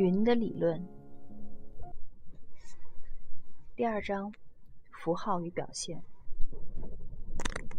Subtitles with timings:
[0.00, 0.82] 云的理论，
[3.76, 4.32] 第二章：
[4.90, 6.02] 符号与表现。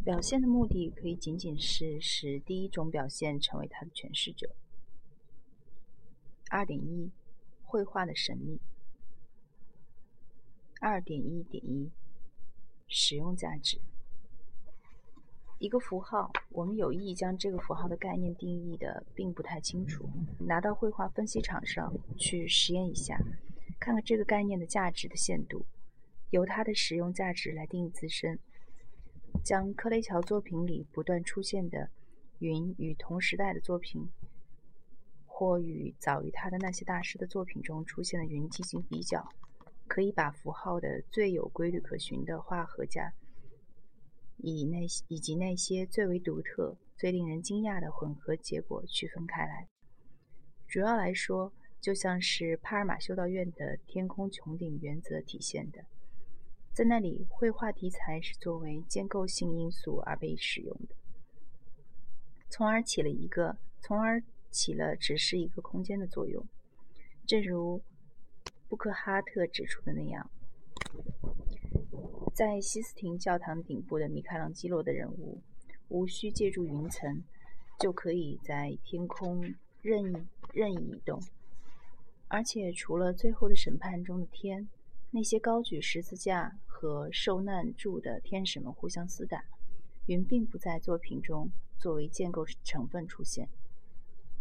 [0.06, 4.54] 表现的目的可以仅仅是使第一种表现成为它的诠释者。
[6.52, 7.10] 二点一：
[7.64, 8.60] 绘画的神秘。
[10.80, 11.90] 二点一点一：
[12.88, 13.82] 使用价值。
[15.62, 20.10] 一个符号，我们有意将这个符号的概念定义的并不太清楚。
[20.40, 23.16] 拿到绘画分析场上去实验一下，
[23.80, 25.64] 看看这个概念的价值的限度，
[26.32, 28.40] 由它的使用价值来定义自身。
[29.44, 31.92] 将克雷乔作品里不断出现的
[32.40, 34.10] 云与同时代的作品，
[35.28, 39.30] 或与早于他的那些大师的作品中出现的云进行比较，
[39.88, 43.14] 可以把符号的最有规律可循的画和家。
[44.42, 49.68] 以那以及那些最为独特、最令人惊讶的混合结果区分开来。
[50.68, 55.86] 主要来说，就像是帕尔马修道院的天空穹顶原则体现的，
[56.74, 60.96] 在那里，绘画题材是作为建构性因素而被使用的，
[62.50, 66.48] 从而起了一个，从而起了只是一个空间的作用。
[67.28, 67.82] 正如
[68.68, 70.30] 布克哈特指出的那样。
[72.34, 75.42] 在西斯廷教堂顶部的米开朗基罗的人物，
[75.90, 77.22] 无需借助云层，
[77.78, 80.18] 就可以在天空任意
[80.54, 81.22] 任意移动。
[82.30, 84.70] 而且，除了《最后的审判》中的天，
[85.12, 89.44] 那些高举十字架和受难柱的天使们互相厮打，
[90.06, 93.50] 云并不在作品中作为建构成分出现。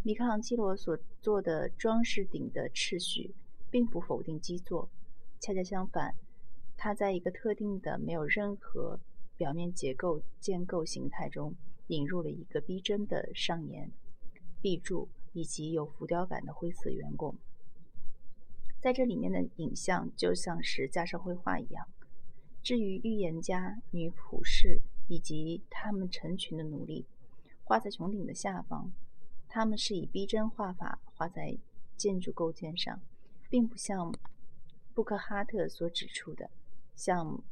[0.04, 3.34] 米开朗基罗所做的装饰顶的秩序，
[3.68, 4.88] 并不否定基座，
[5.40, 6.14] 恰恰相反。
[6.82, 8.98] 它在一个特定的、没有任何
[9.36, 11.54] 表面结构建构形态中，
[11.88, 13.92] 引入了一个逼真的上沿、
[14.62, 17.36] 壁柱以及有浮雕感的灰色圆拱。
[18.80, 21.86] 在这里面的影像就像是加上绘画一样。
[22.62, 27.04] 至于预言家、女仆士以及他们成群的奴隶，
[27.62, 28.90] 画在穹顶的下方，
[29.46, 31.58] 他们是以逼真画法画在
[31.98, 32.98] 建筑构件上，
[33.50, 34.10] 并不像
[34.94, 36.48] 布克哈特所指出的。
[37.00, 37.42] 像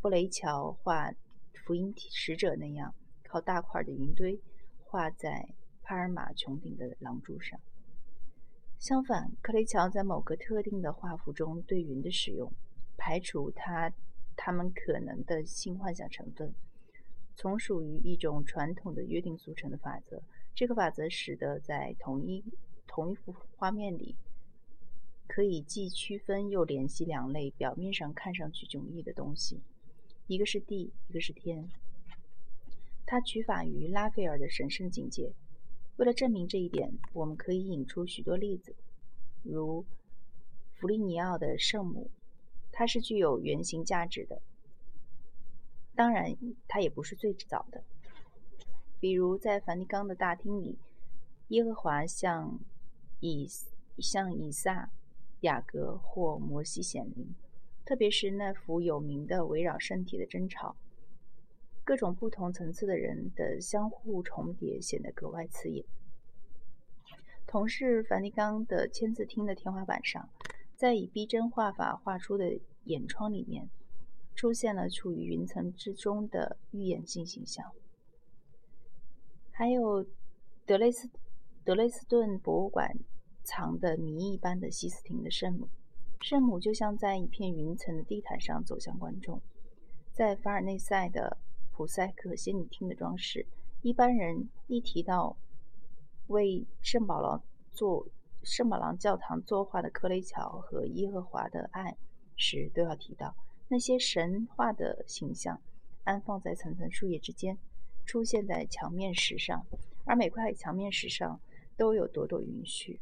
[0.00, 1.12] 布雷乔画
[1.64, 4.40] 福音使者那样，靠大块的云堆
[4.82, 5.48] 画在
[5.80, 7.56] 帕尔马穹顶的廊柱上。
[8.80, 12.52] 相反，克雷乔在某个特定的画幅中对云的使用，
[12.96, 13.92] 排除他
[14.34, 16.52] 他们可能的性幻想成分，
[17.36, 20.20] 从属于一种传统的约定俗成的法则。
[20.52, 22.44] 这个法则使得在同一
[22.88, 24.16] 同一幅画面里。
[25.28, 29.60] 可以既区分又联系两类表面上看上去迥异的东西，
[30.26, 31.68] 一个是地，一个是天。
[33.04, 35.32] 它取法于拉斐尔的神圣境界。
[35.96, 38.74] 为了证明这一点，我们可以引出许多例子，
[39.42, 39.84] 如
[40.74, 42.10] 弗利尼奥的圣母，
[42.72, 44.42] 它是具有原型价值的。
[45.94, 46.36] 当然，
[46.68, 47.82] 它也不是最早的。
[49.00, 50.78] 比如在梵蒂冈的大厅里，
[51.48, 52.58] 耶和华向
[53.20, 53.48] 以
[53.98, 54.90] 向以撒。
[55.46, 57.32] 雅各或摩西显灵，
[57.84, 60.74] 特别是那幅有名的围绕圣体的争吵，
[61.84, 65.84] 各种不同层次的人的相互重叠显得格外刺眼。
[67.46, 70.28] 同是梵蒂冈的签字厅的天花板上，
[70.74, 73.70] 在以逼真画法画出的眼窗里面，
[74.34, 77.70] 出现了处于云层之中的预言性形象。
[79.52, 80.04] 还有
[80.66, 81.08] 德雷斯
[81.64, 82.98] 德累斯顿博物馆。
[83.46, 85.68] 藏的谜一般的西斯廷的圣母，
[86.20, 89.40] 圣母就像在一片云层的地毯上走向观众。
[90.12, 91.38] 在凡尔内塞的
[91.70, 93.46] 普赛克仙女厅的装饰，
[93.82, 95.36] 一般人一提到
[96.26, 97.40] 为圣保罗
[97.70, 98.08] 做
[98.42, 101.96] 圣保罗教堂作画的克雷乔和耶和华的爱
[102.34, 103.36] 时，都要提到
[103.68, 105.62] 那些神话的形象
[106.02, 107.56] 安放在层层树叶之间，
[108.04, 109.64] 出现在墙面石上，
[110.04, 111.40] 而每块墙面石上
[111.76, 112.98] 都有朵朵云絮。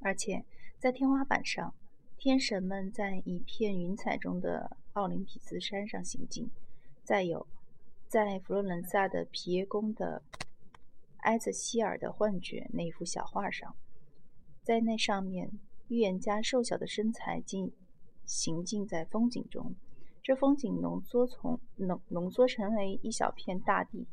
[0.00, 0.44] 而且，
[0.78, 1.74] 在天花板上，
[2.16, 6.50] 天神们在一片云彩中的奥林匹斯山上行进。
[7.02, 7.46] 再有，
[8.06, 10.22] 在佛罗伦萨的皮耶宫的
[11.18, 13.74] 埃泽希尔的幻觉那幅小画上，
[14.62, 15.50] 在那上面，
[15.88, 17.72] 预言家瘦小的身材进
[18.24, 19.74] 行进在风景中，
[20.22, 24.06] 这风景浓缩从浓浓缩成为一小片大地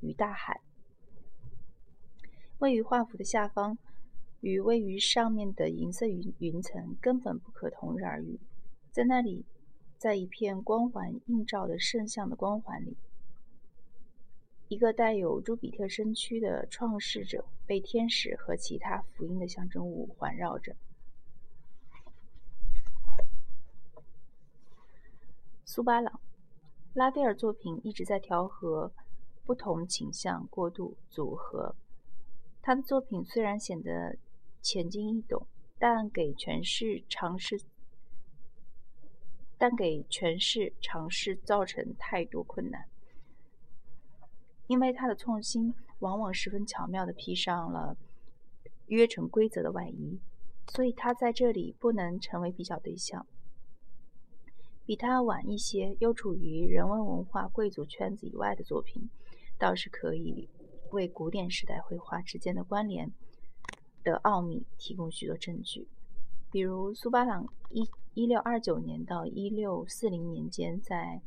[0.00, 0.60] 与大海。
[2.58, 3.78] 位于画幅的下方。
[4.40, 8.40] 与位于上面的银色云云层根本不可同日而语
[8.90, 9.44] 在那里
[9.98, 12.96] 在一片光环映照的圣像的光环里。
[14.68, 20.74] 一个带有朱比特身躯的创世者被天使和其他福音的象征物环绕着。
[25.64, 26.20] 苏巴朗
[26.94, 28.90] 拉斐尔作品一直在调和
[29.44, 31.74] 不同倾向过度组合。
[32.62, 34.16] 他的作品虽然显得
[34.62, 35.46] 浅近易懂，
[35.78, 37.60] 但给诠释尝试，
[39.56, 42.86] 但给诠释尝试造成太多困难，
[44.66, 47.96] 因为他的创新往往十分巧妙地披上了
[48.86, 50.20] 约成规则的外衣，
[50.68, 53.26] 所以他在这里不能成为比较对象。
[54.84, 59.08] 比他晚一些，又处于人文文化贵族圈子以外的作品，
[59.56, 60.48] 倒是可以
[60.90, 63.12] 为古典时代绘画之间的关联
[64.02, 65.88] 的奥秘提供许多证据。
[66.50, 71.22] 比如苏巴朗一一六二九年到一六四零年间在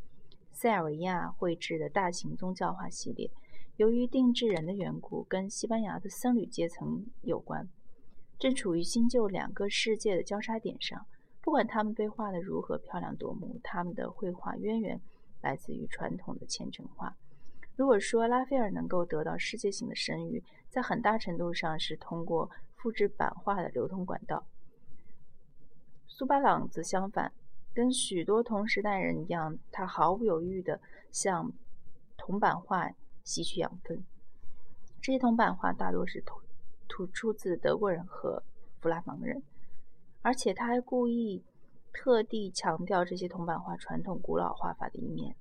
[0.51, 3.31] 塞尔维亚绘制的大型宗教画系列，
[3.77, 7.67] 由于定制人的缘故，跟西班牙的僧侣阶层有关，
[8.37, 11.05] 正处于新旧两个世界的交叉点上。
[11.41, 15.01] 不管他们被画得如何漂亮夺目，他们的绘画渊源
[15.41, 17.15] 来自于传统的虔诚画。
[17.75, 20.43] 如果说拉斐尔能够得到世界性的声誉，
[20.73, 24.43] 在很大程度上是通过复制版画的流通管道。
[26.07, 27.31] 苏巴朗则相反，
[27.75, 30.81] 跟许多同时代人一样，他毫不犹豫地
[31.11, 31.53] 向
[32.17, 32.89] 铜版画
[33.23, 34.03] 吸取养分。
[34.99, 36.41] 这些铜版画大多是土
[36.87, 38.41] 土出自德国人和
[38.81, 39.43] 弗拉芒人。
[40.23, 41.43] 而且他还故意
[41.91, 45.35] 特地强调这些铜版画传统古老画法的一面。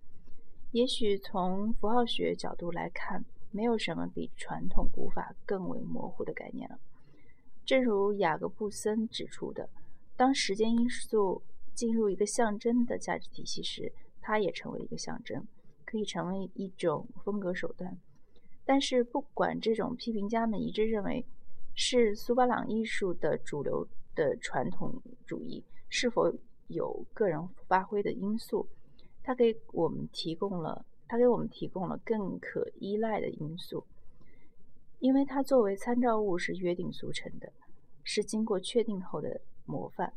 [0.73, 6.79] 也许从符号学角度来看，没有什么比传统古法更为模糊的概念了。
[7.65, 9.69] 正如雅各布森指出的，
[10.17, 15.47] 当时间因素进入一个象征的价值体系时，它也成为一个象征，
[15.85, 17.97] 可以成为一种风格手段。
[18.65, 21.25] 但是，不管这种批评家们一致认为
[21.75, 23.87] 是苏巴朗艺术的主流。
[24.15, 26.31] 的传统主义是否
[26.69, 28.69] 有个人发挥的因素？
[29.23, 33.85] 它给我们提供了，它给我们提供了更可依赖的因素，
[34.99, 37.53] 因为它作为参照物是约定俗成的，
[38.03, 40.15] 是经过确定后的模范。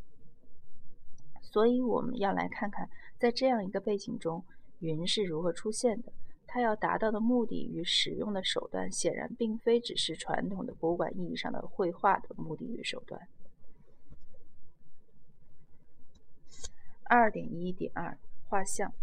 [1.41, 2.89] 所以我们要来看看，
[3.19, 4.41] 在这样一个背景中，
[4.79, 6.13] 云是如何出现的。
[6.47, 13.27] 它要达到的目的与使用的手段，显然并非只是传统的博物馆意义上的绘画的目的与手段。
[17.03, 18.17] 二点一点二
[18.47, 18.93] 画像，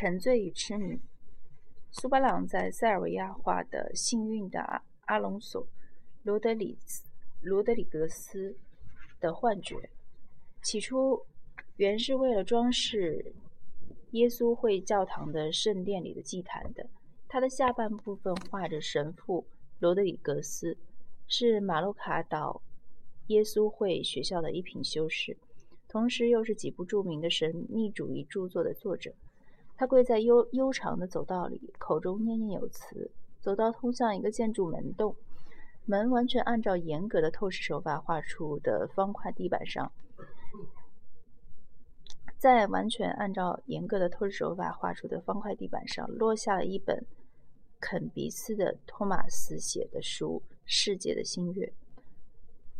[0.00, 0.96] 沉醉与痴迷。
[1.90, 4.60] 苏巴朗在塞尔维亚画的幸运的
[5.06, 5.60] 阿隆索·
[6.22, 7.02] 罗德里斯
[7.40, 8.56] 罗德里格斯
[9.18, 9.90] 的幻觉，
[10.62, 11.20] 起初
[11.78, 13.34] 原是为了装饰
[14.12, 16.88] 耶稣会教堂的圣殿里的祭坛的。
[17.26, 19.44] 它的下半部分画着神父
[19.80, 20.78] 罗德里格斯，
[21.26, 22.62] 是马洛卡岛
[23.26, 25.36] 耶稣会学校的一品修士。
[25.88, 29.12] 同时又是几部著名的神秘主义著作的作者，
[29.78, 33.12] 他跪在悠悠长的走道里，口中念念有词。
[33.40, 35.14] 走道通向一个建筑门洞，
[35.84, 39.92] 门完全按照严格的透视手法画出的方块地板上，
[42.36, 47.06] 在完全按照严格的透视手法画出的方块地板上，落下了一本
[47.78, 51.72] 肯比斯的托马斯写的书《世界的新月》，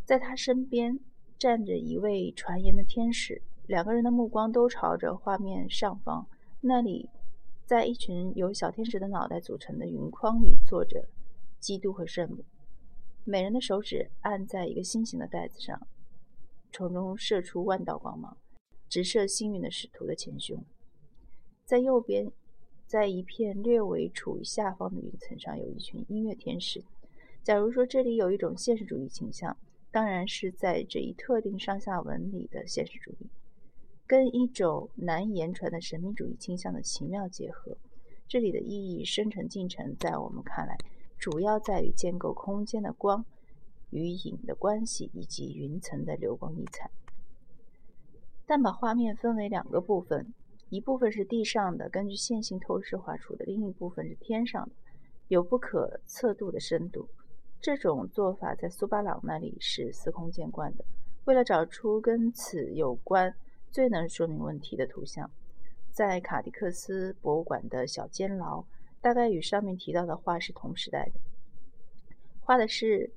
[0.04, 0.98] 在他身边。
[1.38, 6.26] 站着一位传言的天使，两个人的目光都朝着画面上方。
[6.60, 7.08] 那里，
[7.64, 11.08] 在一群由小天使的脑袋组成的云框里，坐着
[11.60, 12.44] 基督和圣母。
[13.24, 15.86] 每人的手指按在一个心形的袋子上，
[16.72, 18.36] 从中射出万道光芒，
[18.88, 20.64] 直射幸运的使徒的前胸。
[21.64, 22.32] 在右边，
[22.86, 26.82] 在一片略微处于下方的云层上，有一群音乐天使。
[27.42, 29.56] 假如说这里有一种现实主义倾向。
[29.90, 33.26] 当然是在这一特定上下文里的现实主义，
[34.08, 37.76] 跟一种难言传的神秘主义倾向的奇妙结合。
[38.26, 40.78] 这里的意义生成进程，在我们看来，
[41.18, 43.22] 主要在于建构空间的光
[43.90, 46.90] 与影的关系，以及云层的流光溢彩。
[48.46, 50.32] 但把画面分为两个部分，
[50.70, 54.74] 一部分是地上的，根据线性透视画出的；另一部分是天上的，
[55.28, 57.06] 有不可测度的深度。
[57.60, 60.84] 这种做法在苏巴朗那里是司空见惯的。
[61.24, 63.34] 为了找出跟此有关、
[63.70, 65.30] 最能说明问题的图像，
[65.90, 68.64] 在卡迪克斯博物馆的小监牢，
[69.00, 71.20] 大概与上面提到的画是同时代的。
[72.40, 73.12] 画的是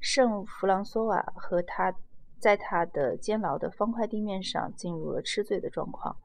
[0.00, 1.94] 圣弗朗索瓦和他
[2.38, 6.16] 在他的监牢的方块地面上进入了吃醉的状况，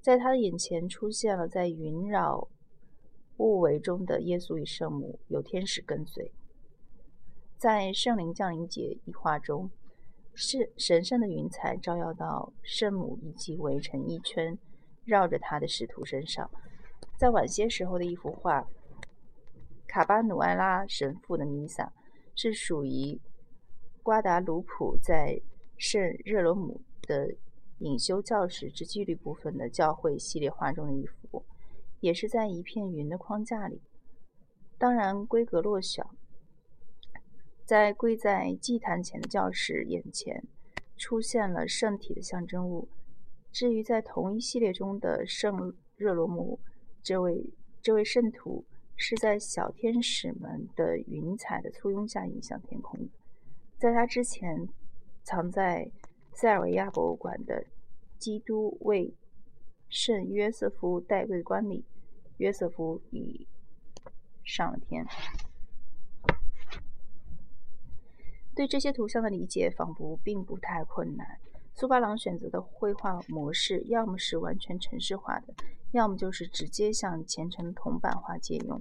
[0.00, 2.46] 在他的眼前出现了在云绕
[3.38, 6.30] 雾围中的耶稣与圣母，有天使跟随。
[7.58, 9.68] 在圣灵降临节一画中，
[10.34, 14.58] 是神圣的云彩照耀到圣母以及围成一圈
[15.04, 16.50] 绕着他的使徒身上。
[17.16, 18.66] 在晚些时候的一幅画，
[19.86, 21.92] 卡巴努埃拉神父的弥撒
[22.34, 23.20] 是属于
[24.02, 25.40] 瓜达卢普在
[25.76, 27.34] 圣热罗姆的
[27.78, 31.44] 隐修教室之纪律部分的教会系列画中的一幅，
[32.00, 33.82] 也是在一片云的框架里，
[34.78, 36.10] 当然规格落小。
[37.64, 40.44] 在跪在祭坛前的教士眼前，
[40.96, 42.88] 出现了圣体的象征物。
[43.50, 46.58] 至于在同一系列中的圣热罗姆，
[47.02, 48.64] 这位这位圣徒
[48.96, 53.10] 是在小天使们的云彩的簇拥下迎向天空的。
[53.78, 54.68] 在他之前，
[55.22, 55.90] 藏在
[56.32, 57.66] 塞尔维亚博物馆的
[58.18, 59.14] 基督为
[59.88, 61.84] 圣约瑟夫戴桂冠里，
[62.38, 63.46] 约瑟夫已
[64.42, 65.04] 上了天。
[68.54, 71.38] 对这些图像的理解仿佛并不太困难。
[71.74, 75.54] 苏巴朗选择的绘画模式，要么是完全程式化的，
[75.92, 78.78] 要么就是直接向虔诚铜版画借用。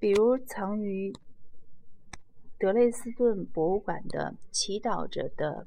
[0.00, 1.12] 比如藏于
[2.58, 5.66] 德累斯顿博物馆的《祈祷着的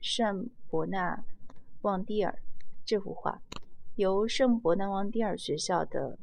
[0.00, 1.24] 圣伯纳
[1.80, 2.32] 旺蒂尔》
[2.84, 3.40] 这幅画，
[3.96, 6.18] 由圣伯纳旺蒂尔学校的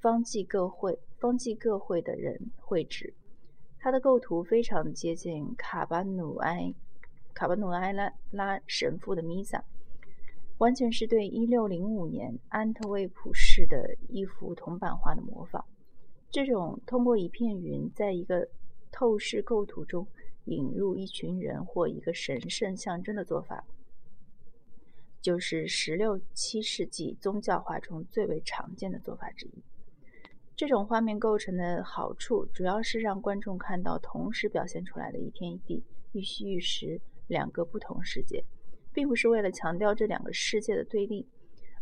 [0.00, 3.12] 方济各会方济各会的人绘制。
[3.84, 6.72] 它的构图非常接近卡巴努埃
[7.34, 9.62] 卡巴努埃拉拉神父的弥撒，
[10.56, 15.62] 完全是对1605年安特卫普市的一幅铜版画的模仿。
[16.30, 18.48] 这种通过一片云，在一个
[18.90, 20.06] 透视构图中
[20.46, 23.66] 引入一群人或一个神圣象征的做法，
[25.20, 29.62] 就是十六、七世纪宗教画中最为常见的做法之一。
[30.56, 35.82] 这种画面构成的好处，主要是让观众看到同时表现出来的一天一地、
[36.12, 38.44] 一虚一实两个不同世界，
[38.92, 41.26] 并不是为了强调这两个世界的对立，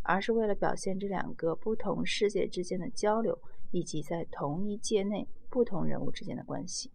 [0.02, 3.38] 而是为了表现这两个不同世界之间的交流，
[3.72, 6.90] 以及在同一界内不同人物之间的关系。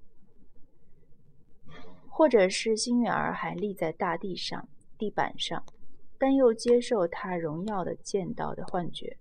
[2.09, 4.67] 或者是星月儿还立在大地上、
[4.97, 5.63] 地板上，
[6.17, 9.19] 但又接受他荣耀的见到的幻觉。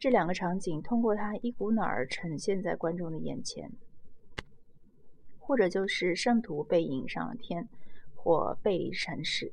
[0.00, 3.70] 这两个场景通过他一股脑儿呈现在观众的眼前，
[5.38, 7.68] 或者就是圣徒被引上了天，
[8.14, 9.52] 或背离尘世，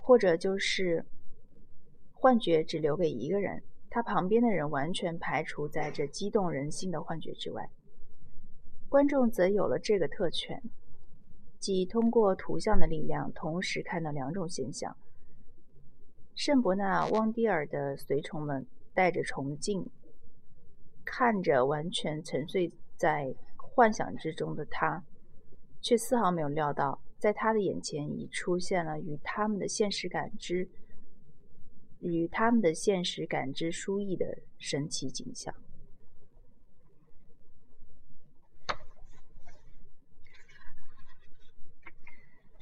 [0.00, 1.04] 或者就是
[2.12, 7.68] 幻觉只留给一个人，他旁边的人完全排除在这激动人心的幻觉之外。
[8.88, 10.62] 观众则有了这个特权，
[11.58, 14.96] 即通过图像的力量，同时看到两种现象：
[16.36, 18.64] 圣伯纳旺蒂尔的随从们。
[18.94, 19.90] 带着崇敬，
[21.04, 25.04] 看着完全沉睡在幻想之中的他，
[25.82, 30.68] 却丝毫没有料到，在他的眼前已出现了与他们的现实感知
[32.00, 35.52] 与他们的现实感知疏异的神奇景象。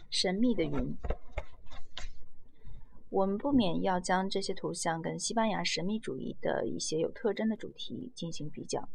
[0.08, 0.96] 神秘的云。
[3.12, 8.88] 我们不免要将这些图像跟西班牙神秘主义的一些有特征的主题进行比较。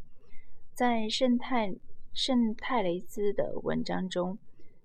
[0.74, 1.72] 在圣泰
[2.12, 4.36] 圣泰雷兹的文章中，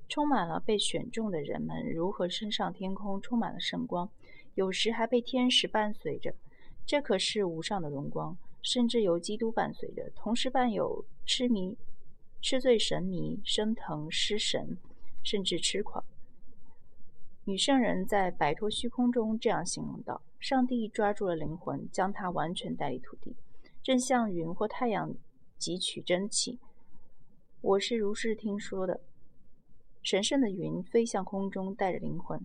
[0.07, 4.07] 充满了被选中的人们如何升上天空，充满了圣光，
[4.53, 6.35] 有时还被天使伴随着。
[6.85, 11.75] 这可是无上的荣光，甚至由基督伴随着，同时伴有痴迷、
[12.39, 14.77] 痴醉、神迷、升腾、失神，
[15.23, 16.05] 甚至痴狂。
[17.45, 23.35] 女圣人在摆脱虚空中这样形容道：“上帝抓住了灵魂，将它完全带离土地，
[23.83, 25.13] 正像云或太阳
[25.59, 26.57] 汲取真气。
[27.59, 29.01] 我是如是听说的。
[30.01, 32.39] 神圣的云飞向空中，带着灵魂，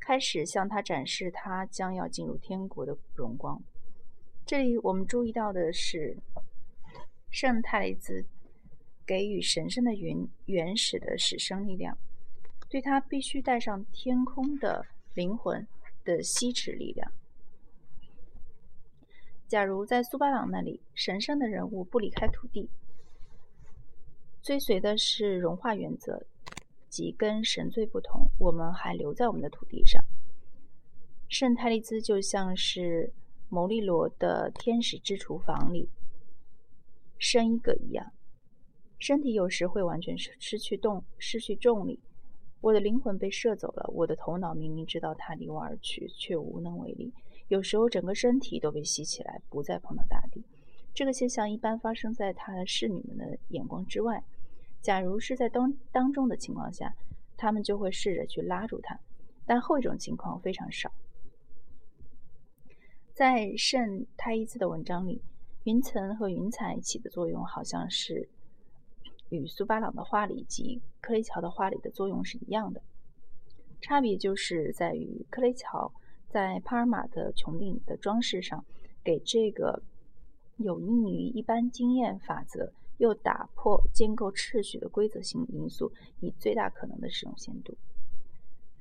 [0.00, 3.62] 开始向他展示他将要进入天国的荣光。
[4.44, 6.16] 这里我们注意到的是，
[7.30, 8.24] 圣泰雷兹
[9.06, 11.96] 给予神圣的云原始的始生力量。”
[12.68, 15.66] 对他必须带上天空的灵魂
[16.04, 17.10] 的吸持力量。
[19.46, 22.68] 假如在苏巴朗那里，神圣的人物不离开土地，
[24.42, 26.26] 追随的是融化原则，
[26.88, 30.04] 即跟神最不同，我们还留在我们的土地上。
[31.28, 33.12] 圣泰利兹就像是
[33.48, 35.88] 牟利罗的天使之厨房里
[37.18, 38.12] 生一个一样，
[38.98, 42.00] 身体有时会完全失失去动，失去重力。
[42.66, 47.14] 我的灵魂被射走了，我的头脑明明知道它离我而去，却无能为力。
[47.46, 50.42] 有时候整个身体都被吸起来，不再碰到大地。
[50.92, 54.24] 这个现象一般发生在他的侍女们的眼光之外。
[54.82, 56.92] 假如是在当当中的情况下，
[57.36, 58.98] 他们就会试着去拉住他，
[59.44, 60.90] 但后一种情况非常少。
[63.14, 65.22] 在圣泰伊兹的文章里，
[65.62, 68.28] 云层和云彩起的作用好像是
[69.30, 72.82] 与苏巴朗的画里及克雷乔的画里的作用是一样的，
[73.80, 75.92] 差别就是在于克雷乔
[76.28, 78.64] 在帕尔马的穹顶的装饰上，
[79.04, 79.82] 给这个
[80.56, 82.72] 有益于一般经验法则。
[82.98, 87.76] 又打破建构秩序的规则性因素，以最大可能的使用限度。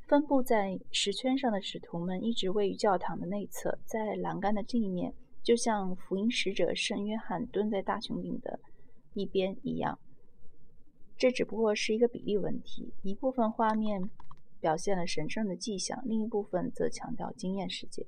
[0.07, 8.57] 分布在石圈上的使徒们一直位于教堂的内侧，在栏杆的这一面，就像福音使者圣约翰蹲在大穹顶的
[9.15, 9.99] 一边一样。
[11.17, 14.09] 这只不过是一个比例问题：一部分画面
[14.59, 18.05] 表现了神圣的迹象，另一部分则强调经验世界。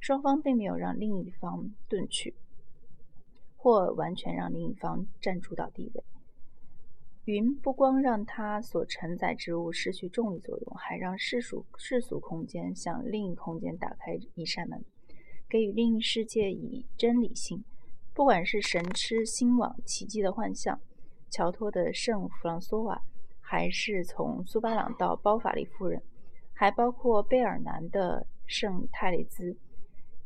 [0.00, 2.34] 双方并没有让另一方遁去。
[3.60, 6.04] 或完全让另一方占主导地位。
[7.24, 14.84] 云不光让它所承载之物失去重力作用，还让世俗世俗空间向另一空间打开一扇门，
[15.48, 17.64] 给予另一世界以真理性。
[18.14, 20.80] 不管是神痴心网奇迹的幻象，
[21.30, 23.02] 乔托的圣弗朗索瓦，
[23.40, 26.02] 还是从苏巴朗到包法利夫人，
[26.52, 29.56] 还包括贝尔南的圣泰雷兹。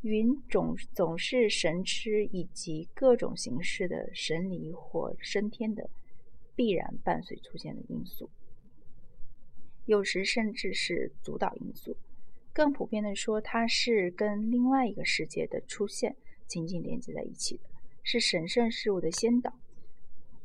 [0.02, 5.88] 云总总是神痴以及各种形式的神离或升天的
[6.56, 8.28] 必然伴随出现的因素，
[9.84, 11.96] 有时甚至是主导因素。
[12.52, 16.16] 更普遍的说，它是跟另外一个世界的出现
[16.48, 17.62] 紧紧连接在一起的，
[18.02, 19.56] 是神圣事物的先导，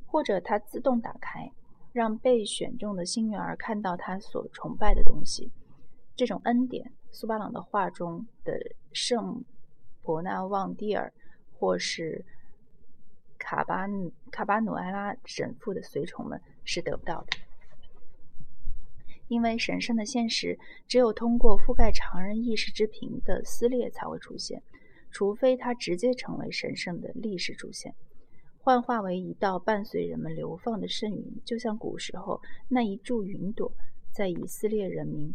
[0.08, 1.52] 或者它自动打开，
[1.94, 5.52] 让被选中的幸运儿看到他所崇拜的东西。
[6.16, 8.58] 这种恩典，苏巴朗的画中的
[8.92, 9.44] 圣
[10.01, 11.14] 伯纳旺蒂尔，
[11.53, 12.25] 或是
[13.38, 13.86] 卡巴
[14.31, 17.38] 卡巴努埃拉神父的随从们是得不到的，
[19.27, 24.64] 因为神圣的现实只有通过覆盖常人意识之屏的撕裂才会出现，
[25.12, 27.94] 除非它直接成为神圣的历史主线，
[28.68, 33.72] 幻化为一道伴随人们流放的圣云，就像古时候那一柱云朵，
[34.12, 35.34] 在以色列人民。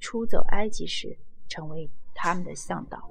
[0.00, 1.16] 出走埃及时，
[1.48, 3.08] 成为他们的向导。